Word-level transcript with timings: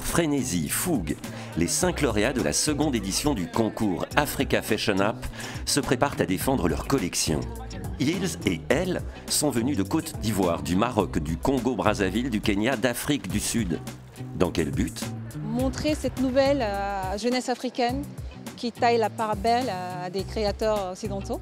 Frénésie, 0.00 0.68
fougue, 0.68 1.16
les 1.56 1.66
cinq 1.66 2.02
lauréats 2.02 2.32
de 2.32 2.42
la 2.42 2.52
seconde 2.52 2.94
édition 2.94 3.34
du 3.34 3.46
concours 3.46 4.06
Africa 4.16 4.60
Fashion 4.60 4.98
App 4.98 5.24
se 5.64 5.80
préparent 5.80 6.16
à 6.18 6.26
défendre 6.26 6.68
leur 6.68 6.86
collection. 6.86 7.40
Ils 7.98 8.38
et 8.46 8.60
elles 8.68 9.00
sont 9.26 9.50
venus 9.50 9.76
de 9.76 9.82
Côte 9.82 10.18
d'Ivoire, 10.20 10.62
du 10.62 10.76
Maroc, 10.76 11.18
du 11.18 11.36
Congo-Brazzaville, 11.36 12.30
du 12.30 12.40
Kenya, 12.40 12.76
d'Afrique 12.76 13.28
du 13.28 13.40
Sud. 13.40 13.80
Dans 14.36 14.50
quel 14.50 14.70
but? 14.70 15.04
Montrer 15.42 15.94
cette 15.94 16.20
nouvelle 16.20 16.62
euh, 16.62 17.18
jeunesse 17.18 17.48
africaine 17.48 18.02
qui 18.56 18.72
taille 18.72 18.98
la 18.98 19.10
part 19.10 19.36
belle 19.36 19.70
à 19.70 20.10
des 20.10 20.24
créateurs 20.24 20.92
occidentaux 20.92 21.40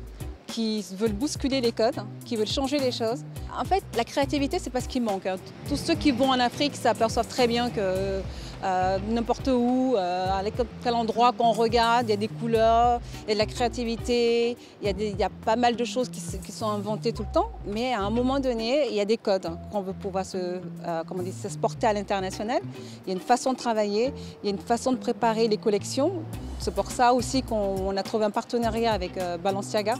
qui 0.51 0.85
veulent 0.93 1.13
bousculer 1.13 1.61
les 1.61 1.73
codes, 1.73 1.97
qui 2.25 2.37
veulent 2.37 2.47
changer 2.47 2.79
les 2.79 2.93
choses. 2.93 3.25
En 3.59 3.65
fait, 3.65 3.83
la 3.97 4.05
créativité, 4.05 4.59
c'est 4.59 4.71
pas 4.71 4.81
ce 4.81 4.89
qui 4.89 5.01
manque. 5.01 5.27
Hein. 5.27 5.37
Tous 5.69 5.77
ceux 5.77 5.95
qui 5.95 6.11
vont 6.11 6.31
en 6.31 6.41
Afrique 6.41 6.77
s'aperçoivent 6.77 7.29
très 7.29 7.47
bien 7.47 7.71
que 7.71 8.21
euh, 8.63 8.99
n'importe 9.09 9.49
où, 9.49 9.95
euh, 9.97 10.27
à 10.27 10.43
quel 10.83 10.95
endroit 10.95 11.33
qu'on 11.33 11.53
regarde, 11.53 12.07
il 12.09 12.11
y 12.11 12.15
a 12.15 12.17
des 12.17 12.29
couleurs, 12.29 13.01
il 13.25 13.29
y 13.29 13.33
a 13.33 13.35
de 13.35 13.39
la 13.39 13.47
créativité, 13.47 14.57
il 14.83 15.19
y 15.19 15.23
a, 15.23 15.31
pas 15.31 15.57
mal 15.57 15.77
de 15.77 15.85
choses 15.85 16.11
qui, 16.11 16.21
sont 16.21 16.69
inventées 16.69 17.13
tout 17.13 17.23
le 17.23 17.33
temps, 17.33 17.51
mais 17.67 17.95
à 17.95 18.01
un 18.01 18.11
moment 18.11 18.39
donné, 18.39 18.89
il 18.91 18.95
y 18.95 19.01
a 19.01 19.05
des 19.05 19.17
codes 19.17 19.51
qu'on 19.73 19.81
veut 19.81 19.95
pouvoir 19.95 20.27
se, 20.27 20.37
euh, 20.37 21.03
comment 21.07 21.23
dire, 21.23 21.33
porter 21.61 21.87
à 21.87 21.93
l'international. 21.93 22.61
Il 23.07 23.09
y 23.09 23.13
a 23.13 23.15
une 23.15 23.25
façon 23.25 23.53
de 23.53 23.59
travailler, 23.59 24.13
il 24.43 24.51
y 24.51 24.53
a 24.53 24.55
une 24.55 24.63
façon 24.63 24.93
de 24.93 24.99
préparer 24.99 25.49
les 25.49 25.57
collections. 25.57 26.13
C'est 26.61 26.75
pour 26.75 26.91
ça 26.91 27.15
aussi 27.15 27.43
qu'on 27.43 27.97
a 27.97 28.03
trouvé 28.03 28.27
un 28.27 28.31
partenariat 28.31 28.93
avec 28.93 29.13
Balenciaga, 29.43 29.95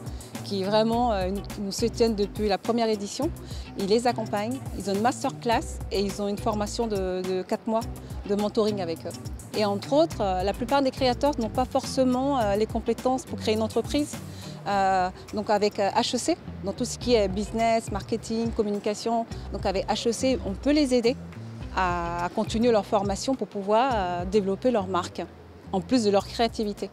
qui 0.45 0.63
vraiment 0.63 1.13
nous 1.59 1.73
soutiennent 1.73 2.15
depuis 2.15 2.49
la 2.49 2.59
première 2.59 2.89
édition. 2.89 3.31
Ils 3.79 3.87
les 3.87 4.07
accompagnent, 4.07 4.59
ils 4.79 4.91
ont 4.91 4.95
une 4.95 5.01
masterclass 5.01 5.79
et 5.91 6.01
ils 6.01 6.21
ont 6.21 6.29
une 6.29 6.39
formation 6.39 6.87
de, 6.87 7.23
de 7.23 7.43
4 7.43 7.67
mois 7.67 7.81
de 8.29 8.35
mentoring 8.35 8.81
avec 8.81 8.99
eux. 9.07 9.11
Et 9.57 9.65
entre 9.65 9.93
autres, 9.93 10.21
euh, 10.21 10.43
la 10.43 10.53
plupart 10.53 10.83
des 10.83 10.91
créateurs 10.91 11.39
n'ont 11.39 11.49
pas 11.49 11.65
forcément 11.65 12.39
euh, 12.39 12.57
les 12.57 12.67
compétences 12.67 13.25
pour 13.25 13.39
créer 13.39 13.55
une 13.55 13.63
entreprise. 13.63 14.17
Euh, 14.67 15.09
donc 15.35 15.51
avec 15.51 15.79
HEC, 15.79 16.37
dans 16.65 16.73
tout 16.73 16.85
ce 16.85 16.99
qui 16.99 17.15
est 17.15 17.29
business, 17.29 17.91
marketing, 17.91 18.51
communication, 18.51 19.27
donc 19.53 19.67
avec 19.67 19.87
HEC, 19.91 20.39
on 20.47 20.53
peut 20.53 20.73
les 20.73 20.95
aider 20.95 21.17
à, 21.77 22.29
continuer 22.35 22.71
leur 22.71 22.85
formation 22.85 23.35
pour 23.35 23.49
pouvoir 23.49 24.27
développer 24.27 24.71
leur 24.71 24.87
marque, 24.87 25.23
en 25.73 25.81
plus 25.81 26.05
de 26.05 26.11
leur 26.11 26.27
créativité. 26.27 26.91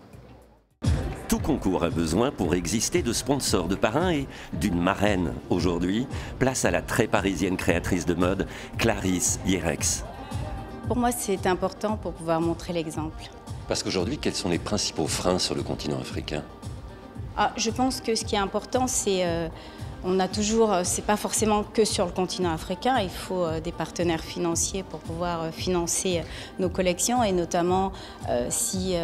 Tout 1.27 1.39
concours 1.39 1.83
a 1.83 1.89
besoin 1.89 2.31
pour 2.31 2.55
exister 2.55 3.01
de 3.01 3.11
sponsors, 3.11 3.67
de 3.67 3.75
parrains 3.75 4.11
et 4.11 4.27
d'une 4.53 4.79
marraine. 4.79 5.33
Aujourd'hui, 5.49 6.07
place 6.39 6.63
à 6.63 6.71
la 6.71 6.81
très 6.81 7.07
parisienne 7.07 7.57
créatrice 7.57 8.05
de 8.05 8.13
mode, 8.13 8.47
Clarisse 8.77 9.39
Yerex. 9.45 10.05
Pour 10.87 10.95
moi, 10.95 11.11
c'est 11.11 11.45
important 11.45 11.97
pour 11.97 12.13
pouvoir 12.13 12.39
montrer 12.39 12.71
l'exemple. 12.71 13.23
Parce 13.67 13.83
qu'aujourd'hui, 13.83 14.17
quels 14.17 14.35
sont 14.35 14.47
les 14.47 14.59
principaux 14.59 15.07
freins 15.07 15.39
sur 15.39 15.53
le 15.53 15.63
continent 15.63 15.99
africain? 15.99 16.43
Ah, 17.35 17.51
Je 17.57 17.71
pense 17.71 17.99
que 17.99 18.15
ce 18.15 18.23
qui 18.23 18.35
est 18.35 18.39
important, 18.39 18.87
c'est... 18.87 19.25
Euh, 19.25 19.49
on 20.03 20.19
a 20.19 20.27
toujours, 20.27 20.71
euh, 20.71 20.81
c'est 20.83 21.05
pas 21.05 21.17
forcément 21.17 21.63
que 21.63 21.85
sur 21.85 22.05
le 22.05 22.11
continent 22.11 22.53
africain, 22.53 22.99
il 22.99 23.09
faut 23.09 23.43
euh, 23.43 23.59
des 23.59 23.71
partenaires 23.71 24.23
financiers 24.23 24.83
pour 24.83 24.99
pouvoir 24.99 25.51
financer 25.51 26.23
nos 26.59 26.69
collections 26.69 27.23
et 27.23 27.31
notamment 27.31 27.91
si 28.49 28.95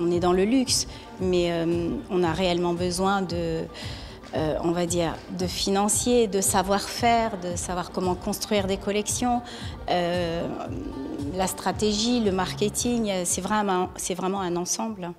on 0.00 0.10
est 0.10 0.20
dans 0.20 0.32
le 0.32 0.44
luxe, 0.44 0.86
mais 1.20 1.52
on 2.10 2.22
a 2.22 2.32
réellement 2.32 2.74
besoin 2.74 3.22
de, 3.22 3.66
euh, 4.34 4.56
on 4.62 4.70
va 4.70 4.86
dire, 4.86 5.14
de 5.38 5.46
financiers, 5.46 6.26
de 6.26 6.40
savoir-faire, 6.40 7.38
de 7.38 7.54
savoir 7.54 7.90
comment 7.90 8.14
construire 8.14 8.66
des 8.66 8.78
collections. 8.78 9.42
Euh, 9.90 10.48
la 11.34 11.46
stratégie, 11.46 12.20
le 12.20 12.32
marketing, 12.32 13.12
c'est 13.24 13.42
vraiment, 13.42 13.90
vraiment 14.16 14.40
un 14.40 14.56
ensemble. 14.56 15.12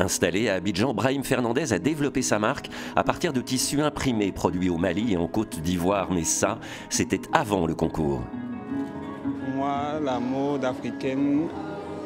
Installé 0.00 0.48
à 0.48 0.54
Abidjan, 0.54 0.94
Brahim 0.94 1.22
Fernandez 1.24 1.72
a 1.74 1.78
développé 1.78 2.22
sa 2.22 2.38
marque 2.38 2.70
à 2.96 3.04
partir 3.04 3.32
de 3.34 3.40
tissus 3.42 3.82
imprimés 3.82 4.32
produits 4.32 4.70
au 4.70 4.78
Mali 4.78 5.12
et 5.12 5.16
en 5.18 5.26
Côte 5.26 5.60
d'Ivoire, 5.60 6.08
mais 6.10 6.24
ça, 6.24 6.58
c'était 6.88 7.20
avant 7.32 7.66
le 7.66 7.74
concours. 7.74 8.22
moi, 9.54 10.00
la 10.02 10.18
mode 10.18 10.64
africaine, 10.64 11.48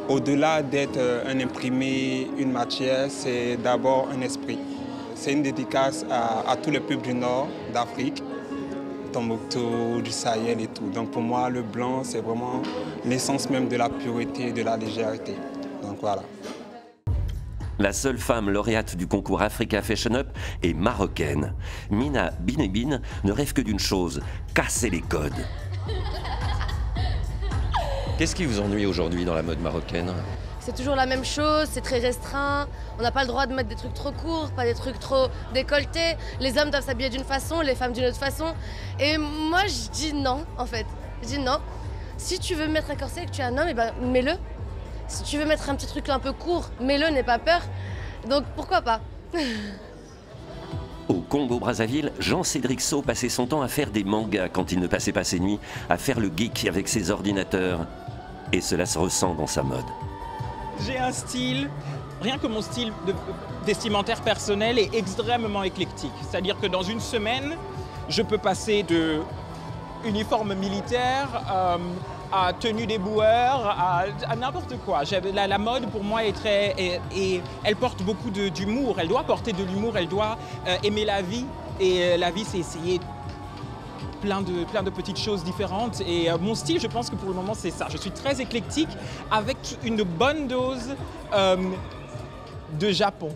au-delà 0.08 0.60
d'être 0.60 0.98
un 1.26 1.38
imprimé, 1.38 2.28
une 2.36 2.50
matière, 2.50 3.06
c'est 3.10 3.56
d'abord 3.56 4.08
un 4.12 4.20
esprit. 4.22 4.58
C'est 5.14 5.32
une 5.32 5.42
dédicace 5.42 6.04
à, 6.10 6.56
tous 6.56 6.70
les 6.70 6.80
peuples 6.80 7.06
du 7.06 7.14
nord 7.14 7.48
d'Afrique, 7.72 8.22
Tombouctou, 9.12 10.02
du 10.02 10.10
Sahel 10.10 10.60
et 10.60 10.66
tout. 10.66 10.90
Donc 10.92 11.12
pour 11.12 11.22
moi, 11.22 11.48
le 11.48 11.62
blanc, 11.62 12.02
c'est 12.02 12.20
vraiment 12.20 12.60
l'essence 13.04 13.48
même 13.48 13.68
de 13.68 13.76
la 13.76 13.88
pureté 13.88 14.48
et 14.48 14.52
de 14.52 14.62
la 14.62 14.76
légèreté. 14.76 15.34
Donc 15.80 15.98
voilà. 16.00 16.24
La 17.78 17.92
seule 17.92 18.18
femme 18.18 18.50
lauréate 18.50 18.94
du 18.96 19.08
concours 19.08 19.42
Africa 19.42 19.82
Fashion 19.82 20.14
Up 20.14 20.28
est 20.62 20.74
marocaine. 20.74 21.54
Mina 21.90 22.30
Binebine 22.40 23.00
ne 23.24 23.32
rêve 23.32 23.52
que 23.52 23.60
d'une 23.60 23.80
chose, 23.80 24.20
casser 24.54 24.90
les 24.90 25.00
codes. 25.00 25.32
Qu'est-ce 28.16 28.36
qui 28.36 28.44
vous 28.44 28.60
ennuie 28.60 28.86
aujourd'hui 28.86 29.24
dans 29.24 29.34
la 29.34 29.42
mode 29.42 29.60
marocaine? 29.60 30.12
C'est 30.60 30.74
toujours 30.76 30.94
la 30.94 31.04
même 31.04 31.24
chose, 31.24 31.68
c'est 31.68 31.80
très 31.80 31.98
restreint. 31.98 32.68
On 32.98 33.02
n'a 33.02 33.10
pas 33.10 33.22
le 33.22 33.26
droit 33.26 33.46
de 33.46 33.54
mettre 33.54 33.68
des 33.68 33.74
trucs 33.74 33.92
trop 33.92 34.12
courts, 34.12 34.52
pas 34.52 34.64
des 34.64 34.74
trucs 34.74 35.00
trop 35.00 35.26
décolletés. 35.52 36.16
Les 36.38 36.56
hommes 36.56 36.70
doivent 36.70 36.84
s'habiller 36.84 37.10
d'une 37.10 37.24
façon, 37.24 37.60
les 37.60 37.74
femmes 37.74 37.92
d'une 37.92 38.04
autre 38.04 38.16
façon. 38.16 38.54
Et 39.00 39.18
moi, 39.18 39.66
je 39.66 39.90
dis 39.90 40.14
non, 40.14 40.46
en 40.56 40.66
fait. 40.66 40.86
Je 41.22 41.26
dis 41.26 41.38
non. 41.40 41.58
Si 42.16 42.38
tu 42.38 42.54
veux 42.54 42.68
mettre 42.68 42.92
un 42.92 42.96
corset 42.96 43.24
et 43.24 43.26
que 43.26 43.32
tu 43.32 43.40
es 43.40 43.44
un 43.44 43.58
homme, 43.58 43.66
eh 43.68 43.74
ben, 43.74 43.92
mets-le. 44.00 44.32
Si 45.08 45.22
tu 45.22 45.38
veux 45.38 45.44
mettre 45.44 45.68
un 45.70 45.74
petit 45.74 45.86
truc 45.86 46.08
un 46.08 46.18
peu 46.18 46.32
court, 46.32 46.70
mets-le, 46.80 47.08
n'aie 47.10 47.22
pas 47.22 47.38
peur. 47.38 47.60
Donc 48.28 48.44
pourquoi 48.56 48.82
pas? 48.82 49.00
Au 51.08 51.20
Congo-Brazzaville, 51.20 52.12
Jean-Cédric 52.18 52.80
Sau 52.80 53.02
passait 53.02 53.28
son 53.28 53.46
temps 53.46 53.60
à 53.60 53.68
faire 53.68 53.90
des 53.90 54.04
mangas 54.04 54.48
quand 54.48 54.72
il 54.72 54.80
ne 54.80 54.86
passait 54.86 55.12
pas 55.12 55.24
ses 55.24 55.38
nuits, 55.38 55.58
à 55.90 55.98
faire 55.98 56.18
le 56.18 56.30
geek 56.34 56.66
avec 56.66 56.88
ses 56.88 57.10
ordinateurs. 57.10 57.80
Et 58.52 58.62
cela 58.62 58.86
se 58.86 58.98
ressent 58.98 59.34
dans 59.34 59.46
sa 59.46 59.62
mode. 59.62 59.84
J'ai 60.80 60.98
un 60.98 61.12
style, 61.12 61.68
rien 62.22 62.38
que 62.38 62.46
mon 62.46 62.62
style 62.62 62.90
vestimentaire 63.66 64.22
personnel 64.22 64.78
est 64.78 64.94
extrêmement 64.94 65.62
éclectique. 65.62 66.12
C'est-à-dire 66.22 66.58
que 66.58 66.66
dans 66.66 66.82
une 66.82 67.00
semaine, 67.00 67.54
je 68.08 68.22
peux 68.22 68.38
passer 68.38 68.82
de 68.82 69.20
uniforme 70.06 70.54
militaire 70.54 71.28
euh, 71.50 71.78
à 72.32 72.52
tenue 72.52 72.86
des 72.86 72.98
boueurs, 72.98 73.66
à, 73.66 74.36
n'importe 74.36 74.76
quoi. 74.84 75.02
La, 75.34 75.58
mode 75.58 75.90
pour 75.90 76.02
moi 76.02 76.24
est 76.24 76.32
très... 76.32 77.00
Et, 77.14 77.40
elle 77.62 77.76
porte 77.76 78.02
beaucoup 78.02 78.30
d'humour, 78.30 78.96
elle 78.98 79.08
doit 79.08 79.24
porter 79.24 79.52
de 79.52 79.64
l'humour, 79.64 79.96
elle 79.96 80.08
doit 80.08 80.38
euh, 80.66 80.76
aimer 80.82 81.04
la 81.04 81.22
vie. 81.22 81.46
Et 81.80 82.02
euh, 82.02 82.16
la 82.16 82.30
vie, 82.30 82.44
c'est 82.44 82.58
essayer 82.58 83.00
plein 84.20 84.40
de, 84.40 84.64
plein 84.64 84.82
de 84.82 84.90
petites 84.90 85.18
choses 85.18 85.44
différentes. 85.44 86.00
Et 86.06 86.30
euh, 86.30 86.38
mon 86.38 86.54
style, 86.54 86.80
je 86.80 86.86
pense 86.86 87.10
que 87.10 87.16
pour 87.16 87.28
le 87.28 87.34
moment, 87.34 87.54
c'est 87.54 87.70
ça. 87.70 87.86
Je 87.90 87.96
suis 87.96 88.10
très 88.10 88.40
éclectique 88.40 88.90
avec 89.30 89.56
une 89.84 90.02
bonne 90.02 90.48
dose 90.48 90.94
de 92.78 92.90
Japon. 92.90 93.30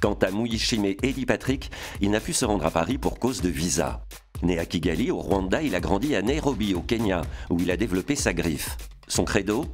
Quant 0.00 0.16
à 0.22 0.30
Muyishime 0.30 0.94
Eli 1.02 1.26
Patrick, 1.26 1.70
il 2.00 2.10
n'a 2.10 2.20
pu 2.20 2.32
se 2.32 2.44
rendre 2.44 2.66
à 2.66 2.70
Paris 2.70 2.98
pour 2.98 3.18
cause 3.18 3.40
de 3.40 3.48
visa. 3.48 4.02
Né 4.42 4.58
à 4.58 4.66
Kigali, 4.66 5.10
au 5.10 5.18
Rwanda, 5.18 5.62
il 5.62 5.74
a 5.74 5.80
grandi 5.80 6.14
à 6.14 6.22
Nairobi, 6.22 6.74
au 6.74 6.80
Kenya, 6.80 7.22
où 7.50 7.58
il 7.60 7.70
a 7.70 7.76
développé 7.76 8.16
sa 8.16 8.32
griffe. 8.32 8.76
Son 9.08 9.24
credo 9.24 9.66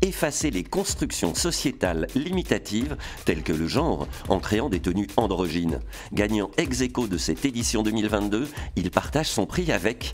Effacer 0.00 0.50
les 0.50 0.64
constructions 0.64 1.34
sociétales 1.34 2.06
limitatives 2.14 2.96
telles 3.24 3.42
que 3.42 3.52
le 3.52 3.66
genre 3.66 4.08
en 4.28 4.40
créant 4.40 4.70
des 4.70 4.80
tenues 4.80 5.08
androgynes. 5.16 5.80
Gagnant 6.12 6.50
ex 6.56 6.80
aequo 6.80 7.06
de 7.06 7.18
cette 7.18 7.44
édition 7.44 7.82
2022, 7.82 8.48
il 8.76 8.90
partage 8.90 9.28
son 9.28 9.44
prix 9.44 9.70
avec 9.72 10.12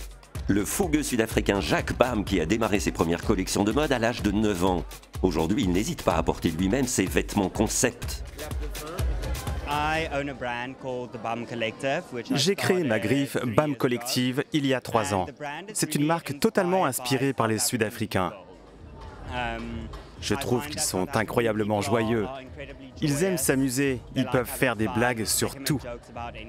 le 0.49 0.65
fougueux 0.65 1.03
sud-africain 1.03 1.61
Jacques 1.61 1.97
Bam 1.97 2.25
qui 2.25 2.41
a 2.41 2.47
démarré 2.47 2.81
ses 2.81 2.93
premières 2.93 3.23
collections 3.23 3.65
de 3.65 3.73
mode 3.73 3.93
à 3.93 3.99
l'âge 3.99 4.23
de 4.23 4.33
9 4.33 4.65
ans. 4.65 4.85
Aujourd'hui, 5.23 5.63
il 5.63 5.71
n'hésite 5.71 6.03
pas 6.03 6.17
à 6.17 6.23
porter 6.23 6.51
lui-même 6.51 6.87
ses 6.87 7.07
vêtements 7.07 7.49
concept. 7.49 8.25
J'ai 12.31 12.55
créé 12.55 12.85
ma 12.85 12.99
griffe 12.99 13.37
BAM 13.45 13.77
Collective 13.77 14.45
il 14.53 14.67
y 14.67 14.75
a 14.75 14.81
trois 14.81 15.15
ans. 15.15 15.27
C'est 15.73 15.95
une 15.95 16.07
marque 16.07 16.39
totalement 16.39 16.87
inspirée 16.87 17.33
par 17.33 17.49
les 17.49 17.59
Sud-Africains. 17.59 18.33
Je 20.21 20.35
trouve 20.35 20.67
qu'ils 20.67 20.81
sont 20.81 21.17
incroyablement 21.17 21.83
joyeux. 21.83 22.27
Ils 23.03 23.25
aiment 23.25 23.37
s'amuser, 23.37 24.01
ils 24.15 24.27
peuvent 24.27 24.49
faire 24.49 24.77
des 24.77 24.89
blagues 24.89 25.25
sur 25.25 25.55
tout. 25.65 25.81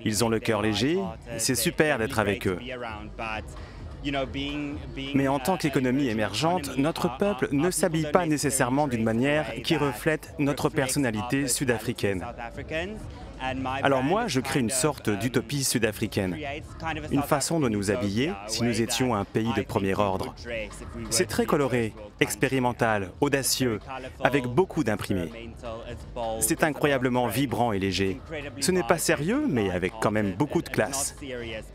Ils 0.06 0.24
ont 0.24 0.30
le 0.30 0.40
cœur 0.40 0.62
léger, 0.62 1.00
c'est 1.38 1.56
super 1.56 1.98
d'être 1.98 2.20
avec 2.20 2.48
eux. 2.48 2.60
Mais 5.14 5.28
en 5.28 5.40
tant 5.40 5.58
qu'économie 5.58 6.08
émergente, 6.08 6.78
notre 6.78 7.18
peuple 7.18 7.50
ne 7.52 7.72
s'habille 7.72 8.08
pas 8.12 8.26
nécessairement 8.26 8.88
d'une 8.88 9.04
manière 9.04 9.54
qui 9.64 9.78
reflète 9.78 10.34
notre 10.40 10.70
personnalité 10.70 11.48
sud-africaine. 11.48 12.26
Alors 13.84 14.04
moi, 14.04 14.28
je 14.28 14.40
crée 14.40 14.60
une 14.60 14.70
sorte 14.70 15.10
d'utopie 15.10 15.64
sud-africaine, 15.64 16.38
une 17.12 17.24
façon 17.24 17.60
de 17.60 17.70
nous 17.70 17.92
habiller 17.92 18.32
si 18.48 18.64
nous 18.64 18.82
étions 18.82 19.16
un 19.16 19.26
pays 19.26 19.52
de 19.56 19.62
premier 19.62 19.96
ordre. 19.96 20.34
C'est 21.10 21.28
très 21.28 21.46
coloré, 21.46 21.94
expérimental, 22.20 23.12
audacieux, 23.22 23.80
avec 24.24 24.46
beaucoup 24.46 24.84
d'imprimés. 24.84 25.32
C'est 26.40 26.64
incroyablement 26.64 27.28
vibrant 27.28 27.72
et 27.72 27.80
léger. 27.80 28.20
Ce 28.60 28.72
n'est 28.72 28.84
pas 28.84 28.98
sérieux, 28.98 29.46
mais 29.48 29.72
avec 29.72 29.94
quand 30.02 30.12
même 30.12 30.34
beaucoup 30.34 30.62
de 30.62 30.70
classe. 30.70 31.16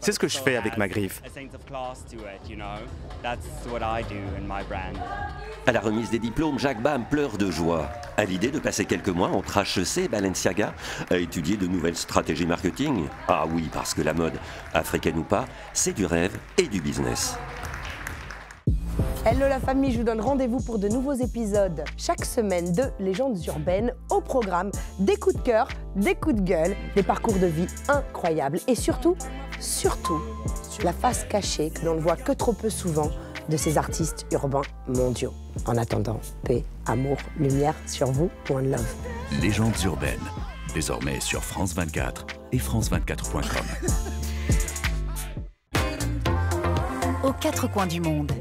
C'est 0.00 0.12
ce 0.12 0.18
que 0.18 0.28
je 0.28 0.38
fais 0.38 0.56
avec 0.56 0.76
ma 0.76 0.88
griffe. 0.88 1.22
À 5.66 5.72
la 5.72 5.80
remise 5.80 6.10
des 6.10 6.18
diplômes, 6.18 6.58
Jacques 6.58 6.82
Bam 6.82 7.04
pleure 7.08 7.38
de 7.38 7.50
joie. 7.50 7.90
À 8.16 8.24
l'idée 8.24 8.50
de 8.50 8.58
passer 8.58 8.84
quelques 8.84 9.08
mois 9.08 9.28
entre 9.28 9.58
HEC 9.58 10.04
et 10.04 10.08
Balenciaga 10.08 10.74
à 11.10 11.16
étudier 11.16 11.56
de 11.60 11.66
nouvelles 11.66 11.96
stratégies 11.96 12.46
marketing? 12.46 13.06
Ah 13.28 13.44
oui, 13.52 13.68
parce 13.72 13.94
que 13.94 14.02
la 14.02 14.14
mode, 14.14 14.34
africaine 14.74 15.18
ou 15.18 15.24
pas, 15.24 15.44
c'est 15.72 15.92
du 15.92 16.06
rêve 16.06 16.36
et 16.58 16.66
du 16.66 16.80
business. 16.80 17.36
Hello 19.24 19.48
la 19.48 19.60
famille, 19.60 19.92
je 19.92 19.98
vous 19.98 20.04
donne 20.04 20.20
rendez-vous 20.20 20.60
pour 20.60 20.78
de 20.78 20.88
nouveaux 20.88 21.12
épisodes 21.12 21.84
chaque 21.98 22.24
semaine 22.24 22.72
de 22.72 22.84
Légendes 22.98 23.38
urbaines 23.46 23.92
au 24.08 24.22
programme 24.22 24.70
des 24.98 25.16
coups 25.16 25.36
de 25.36 25.42
cœur, 25.42 25.68
des 25.94 26.14
coups 26.14 26.36
de 26.36 26.40
gueule, 26.40 26.74
des 26.96 27.02
parcours 27.02 27.38
de 27.38 27.46
vie 27.46 27.66
incroyables 27.88 28.58
et 28.66 28.74
surtout, 28.74 29.16
surtout, 29.60 30.20
la 30.82 30.94
face 30.94 31.24
cachée 31.24 31.68
que 31.70 31.84
l'on 31.84 31.96
ne 31.96 32.00
voit 32.00 32.16
que 32.16 32.32
trop 32.32 32.54
peu 32.54 32.70
souvent 32.70 33.10
de 33.50 33.56
ces 33.58 33.76
artistes 33.76 34.26
urbains 34.32 34.62
mondiaux. 34.88 35.34
En 35.66 35.76
attendant, 35.76 36.20
paix, 36.44 36.64
amour, 36.86 37.18
lumière 37.38 37.74
sur 37.86 38.10
vous, 38.10 38.30
one 38.48 38.70
love. 38.70 38.94
Légendes 39.42 39.78
urbaines, 39.84 40.18
désormais 40.72 41.20
sur 41.20 41.44
France 41.44 41.74
24 41.74 42.26
et 42.52 42.58
France24.com. 42.58 43.66
Aux 47.24 47.32
quatre 47.32 47.70
coins 47.70 47.86
du 47.86 48.00
monde. 48.00 48.32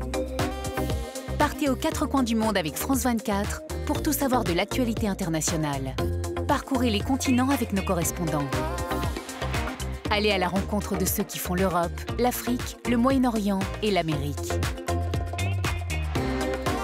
Partez 1.38 1.70
aux 1.70 1.76
quatre 1.76 2.06
coins 2.06 2.24
du 2.24 2.36
monde 2.36 2.58
avec 2.58 2.76
France 2.76 3.04
24 3.04 3.62
pour 3.86 4.02
tout 4.02 4.14
savoir 4.14 4.44
de 4.44 4.54
l'actualité 4.54 5.08
internationale. 5.08 5.96
Parcourez 6.48 6.90
les 6.90 7.02
continents 7.02 7.50
avec 7.50 7.74
nos 7.74 7.82
correspondants. 7.82 8.48
Allez 10.10 10.32
à 10.32 10.38
la 10.38 10.48
rencontre 10.48 10.98
de 10.98 11.06
ceux 11.06 11.24
qui 11.24 11.38
font 11.38 11.56
l'Europe, 11.56 11.92
l'Afrique, 12.18 12.78
le 12.90 12.98
Moyen-Orient 12.98 13.60
et 13.84 13.92
l'Amérique. 13.92 14.54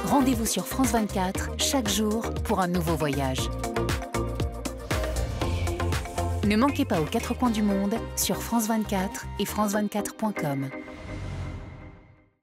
Rendez-vous 0.05 0.45
sur 0.45 0.67
France 0.67 0.91
24 0.91 1.51
chaque 1.57 1.89
jour 1.89 2.33
pour 2.43 2.59
un 2.59 2.67
nouveau 2.67 2.95
voyage. 2.95 3.49
Ne 6.45 6.57
manquez 6.57 6.85
pas 6.85 7.01
aux 7.01 7.05
quatre 7.05 7.33
coins 7.33 7.49
du 7.49 7.63
monde 7.63 7.95
sur 8.15 8.43
France 8.43 8.67
24 8.67 9.25
et 9.39 9.45
France24.com. 9.45 10.69